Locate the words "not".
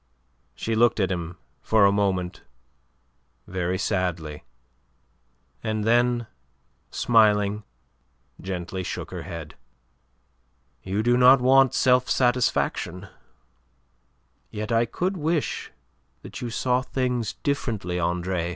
11.17-11.39